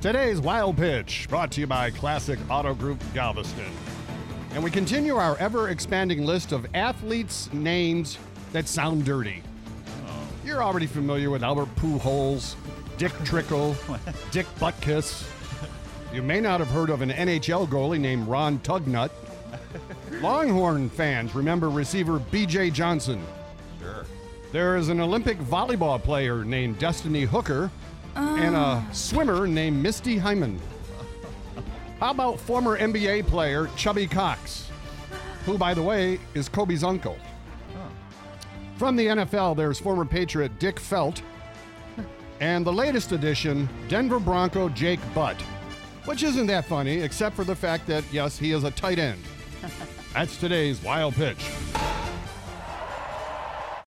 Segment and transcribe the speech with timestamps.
[0.00, 3.72] Today's Wild Pitch brought to you by Classic Auto Group Galveston.
[4.52, 8.16] And we continue our ever expanding list of athletes' names
[8.52, 9.42] that sound dirty.
[10.44, 12.54] You're already familiar with Albert Pujols,
[12.96, 13.74] Dick Trickle,
[14.30, 15.28] Dick Butkus.
[16.14, 19.10] You may not have heard of an NHL goalie named Ron Tugnutt.
[20.22, 23.20] Longhorn fans remember receiver BJ Johnson.
[23.80, 24.06] Sure.
[24.52, 27.68] There is an Olympic volleyball player named Destiny Hooker
[28.18, 28.92] and a oh.
[28.92, 30.60] swimmer named Misty Hyman.
[32.00, 34.70] How about former NBA player Chubby Cox,
[35.44, 37.16] who, by the way, is Kobe's uncle?
[38.76, 41.22] From the NFL, there's former Patriot Dick Felt,
[42.40, 45.40] and the latest addition, Denver Bronco Jake Butt,
[46.04, 49.20] which isn't that funny, except for the fact that, yes, he is a tight end.
[50.14, 51.44] That's today's wild pitch.